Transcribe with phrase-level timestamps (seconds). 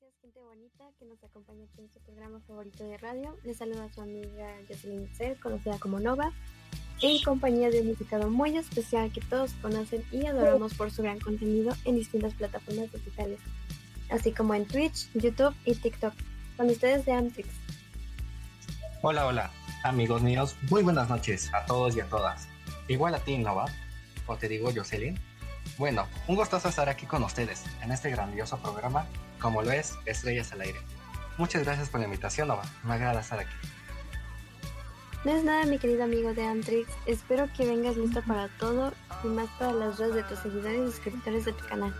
[0.00, 3.36] noches, gente bonita que nos acompaña aquí en su programa favorito de radio.
[3.44, 6.32] Les saluda a su amiga Jocelyn C, conocida como Nova,
[7.00, 11.18] en compañía de un invitado muy especial que todos conocen y adoramos por su gran
[11.20, 13.40] contenido en distintas plataformas digitales,
[14.10, 16.14] así como en Twitch, YouTube y TikTok.
[16.56, 17.48] Con ustedes de Amtrix.
[19.02, 19.50] Hola, hola,
[19.84, 22.48] amigos míos, muy buenas noches a todos y a todas.
[22.88, 23.66] Igual a ti, Nova,
[24.26, 25.18] o te digo Jocelyn.
[25.76, 29.06] Bueno, un gustazo estar aquí con ustedes en este grandioso programa,
[29.40, 30.80] como lo es Estrellas al Aire.
[31.36, 32.64] Muchas gracias por la invitación, Nova.
[32.82, 33.54] Me agrada estar aquí.
[35.24, 36.90] No es nada, mi querido amigo de Amtrix.
[37.06, 38.92] Espero que vengas listo para todo
[39.24, 41.94] y más para las redes de tus seguidores y suscriptores de tu canal.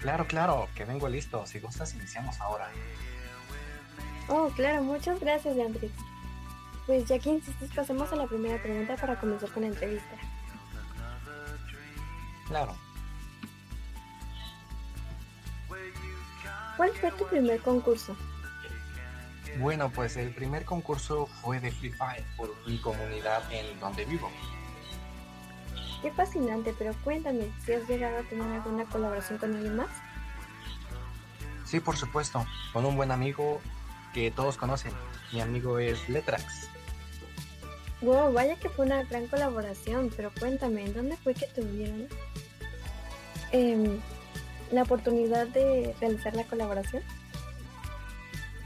[0.00, 1.46] Claro, claro, que vengo listo.
[1.46, 2.70] Si gustas, iniciamos ahora.
[4.28, 5.92] Oh, claro, muchas gracias, de Amtrix.
[6.86, 10.16] Pues ya que insistes, pasemos a la primera pregunta para comenzar con la entrevista.
[12.48, 12.74] Claro.
[16.76, 18.16] ¿Cuál fue tu primer concurso?
[19.58, 24.30] Bueno, pues el primer concurso fue de Free Fire por mi comunidad en donde vivo.
[26.02, 29.88] Qué fascinante, pero cuéntame, si has llegado a tener alguna colaboración con alguien más?
[31.64, 33.60] Sí, por supuesto, con un buen amigo
[34.14, 34.92] que todos conocen.
[35.32, 36.68] Mi amigo es Letrax.
[38.00, 42.06] Wow, vaya que fue una gran colaboración, pero cuéntame, ¿en dónde fue que tuvieron
[43.52, 43.98] eh,
[44.70, 47.02] la oportunidad de realizar la colaboración?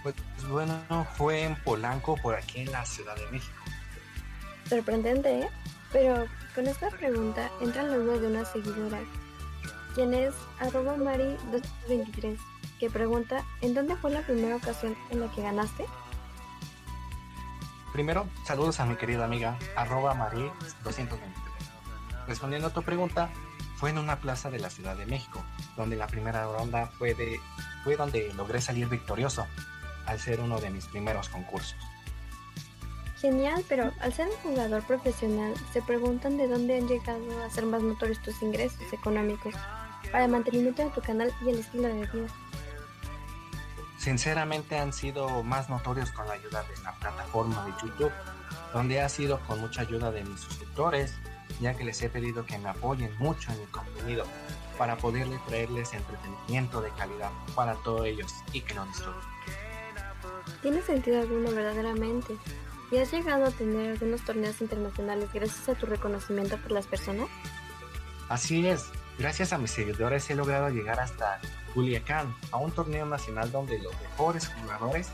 [0.03, 0.15] Pues
[0.49, 3.63] bueno, fue en Polanco, por aquí en la Ciudad de México.
[4.69, 5.49] Sorprendente, ¿eh?
[5.93, 9.01] Pero con esta pregunta entra el nombre de una seguidora,
[9.95, 12.39] quien es arroba mari223,
[12.81, 15.85] que pregunta, ¿en dónde fue la primera ocasión en la que ganaste?
[17.93, 21.19] Primero, saludos a mi querida amiga, arroba mari223.
[22.27, 23.31] Respondiendo a tu pregunta,
[23.83, 25.43] fue en una plaza de la Ciudad de México,
[25.77, 27.41] donde la primera ronda fue, de,
[27.83, 29.45] fue donde logré salir victorioso,
[30.07, 31.75] al ser uno de mis primeros concursos.
[33.21, 37.67] Genial, pero al ser un jugador profesional, se preguntan de dónde han llegado a ser
[37.67, 39.53] más notorios tus ingresos económicos
[40.13, 42.29] para el mantenimiento de tu canal y el estilo de vida.
[43.99, 48.13] Sinceramente han sido más notorios con la ayuda de la plataforma de YouTube,
[48.73, 51.17] donde ha sido con mucha ayuda de mis suscriptores,
[51.61, 54.25] ya que les he pedido que me apoyen mucho en mi contenido
[54.79, 59.23] para poderles traerles entretenimiento de calidad para todos ellos y que lo disfruten.
[60.61, 62.37] Tiene sentido alguno verdaderamente.
[62.91, 67.29] ¿Y has llegado a tener algunos torneos internacionales gracias a tu reconocimiento por las personas?
[68.29, 68.85] Así es,
[69.19, 71.41] gracias a mis seguidores he logrado llegar hasta
[71.73, 75.09] Culiacán, a un torneo nacional donde los mejores jugadores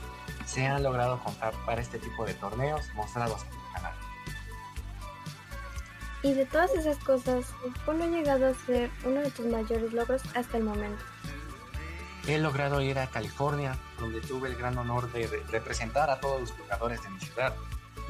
[0.45, 3.45] se han logrado contar para este tipo de torneos mostrados.
[6.29, 7.47] Y de todas esas cosas,
[7.87, 11.03] ¿cuál ha llegado a ser uno de tus mayores logros hasta el momento?
[12.27, 16.53] He logrado ir a California, donde tuve el gran honor de representar a todos los
[16.53, 17.55] jugadores de mi ciudad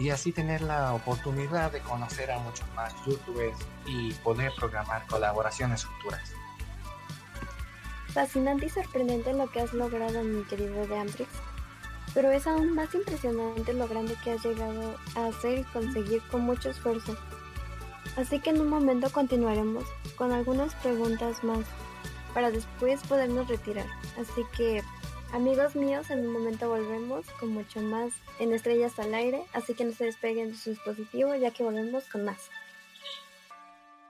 [0.00, 5.84] y así tener la oportunidad de conocer a muchos más youtubers y poder programar colaboraciones
[5.84, 6.32] futuras.
[8.08, 11.26] Fascinante y sorprendente lo que has logrado, mi querido de
[12.14, 16.40] pero es aún más impresionante lo grande que has llegado a hacer y conseguir con
[16.40, 17.16] mucho esfuerzo.
[18.18, 19.84] Así que en un momento continuaremos
[20.16, 21.64] con algunas preguntas más
[22.34, 23.86] para después podernos retirar.
[24.18, 24.82] Así que
[25.32, 29.84] amigos míos, en un momento volvemos con mucho más en Estrellas al Aire, así que
[29.84, 32.50] no se despeguen de su dispositivo ya que volvemos con más.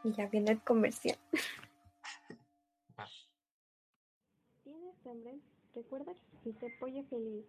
[0.03, 1.19] Y ya viene el comercial.
[4.65, 5.39] ¿Tienes hambre?
[5.75, 7.45] Recuerda que te pollo feliz,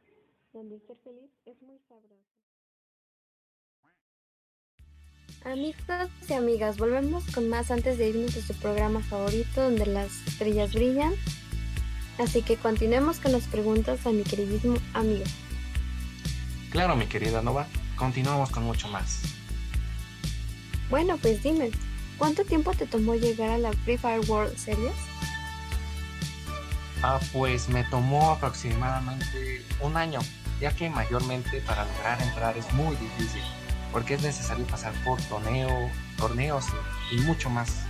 [0.51, 2.38] donde ser feliz es muy sabroso.
[5.45, 10.11] Amigos y amigas, volvemos con más antes de irnos a su programa favorito donde las
[10.27, 11.13] estrellas brillan.
[12.17, 15.23] Así que continuemos con las preguntas a mi queridísimo amigo.
[16.71, 19.21] Claro, mi querida Nova, continuamos con mucho más.
[20.89, 21.71] Bueno, pues dime,
[22.17, 24.91] ¿cuánto tiempo te tomó llegar a la Free Fire World Series?
[27.01, 30.19] Ah, pues me tomó aproximadamente un año,
[30.59, 33.41] ya que mayormente para lograr entrar es muy difícil
[33.91, 36.65] porque es necesario pasar por torneo, torneos
[37.11, 37.83] y, mucho más.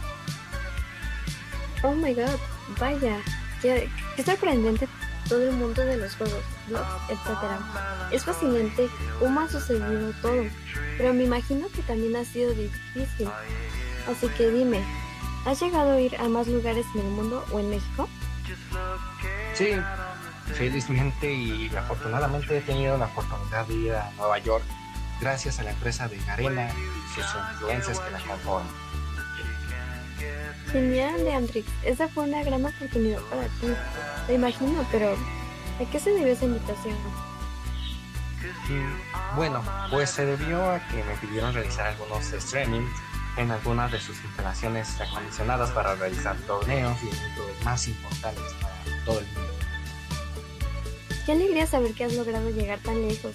[1.83, 2.39] Oh my god,
[2.79, 3.17] vaya,
[3.61, 4.87] qué, qué, sorprendente
[5.27, 7.27] todo el mundo de los juegos, blogs, etc.
[8.11, 10.43] Es fascinante cómo ha sucedido todo,
[10.97, 13.29] pero me imagino que también ha sido difícil.
[14.09, 14.81] Así que dime,
[15.45, 18.09] ¿has llegado a ir a más lugares en el mundo o en México?
[19.53, 19.69] Sí,
[20.53, 24.63] felizmente y afortunadamente he tenido la oportunidad de ir a Nueva York
[25.19, 28.71] gracias a la empresa de Garena y sus influencias que la conforman.
[30.71, 31.68] Genial, Leandrix.
[31.83, 33.74] Esa fue una gran oportunidad para ti.
[34.27, 35.16] Te imagino, pero
[35.80, 36.94] ¿A qué se debió esa invitación?
[38.68, 42.92] Mm, bueno, pues se debió a que me pidieron realizar algunos streamings
[43.38, 49.19] en algunas de sus instalaciones acondicionadas para realizar torneos y eventos más importantes para todo
[49.19, 49.54] el mundo.
[51.25, 53.33] Qué alegría saber que has logrado llegar tan lejos.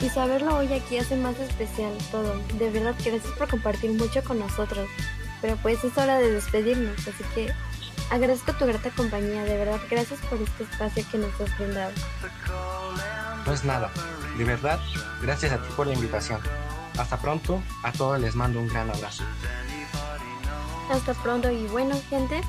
[0.00, 2.34] Y saberlo hoy aquí hace más especial todo.
[2.54, 4.88] De verdad, gracias por compartir mucho con nosotros.
[5.42, 7.52] Pero pues es hora de despedirnos, así que
[8.10, 9.44] agradezco tu grata compañía.
[9.44, 11.92] De verdad, gracias por este espacio que nos has brindado.
[13.46, 13.90] No es nada.
[14.38, 14.80] De verdad,
[15.20, 16.40] gracias a ti por la invitación.
[16.98, 19.24] Hasta pronto, a todos les mando un gran abrazo.
[20.90, 22.40] Hasta pronto y bueno gente,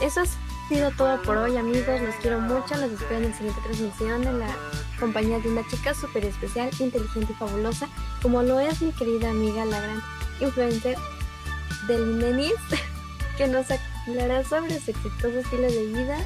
[0.00, 0.24] eso ha
[0.74, 4.32] sido todo por hoy amigos, los quiero mucho, los espero en la siguiente transmisión de
[4.32, 4.48] la
[4.98, 7.88] compañía de una chica súper especial, inteligente y fabulosa,
[8.22, 10.02] como lo es mi querida amiga, la gran
[10.40, 10.96] influencer
[11.88, 12.54] del Nenis,
[13.36, 13.66] que nos
[14.06, 16.16] hablará sobre su exitoso estilo de vida.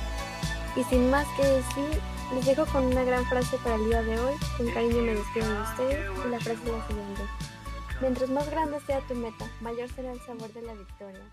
[0.77, 2.01] Y sin más que decir,
[2.33, 4.35] les dejo con una gran frase para el día de hoy.
[4.57, 7.23] Con cariño me despido de ustedes y la frase es la siguiente.
[8.01, 11.25] Mientras más grande sea tu meta, mayor será el sabor de la victoria.